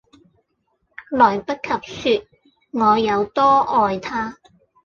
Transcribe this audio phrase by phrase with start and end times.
[1.11, 2.25] 來不及說
[2.83, 4.39] 我有多愛他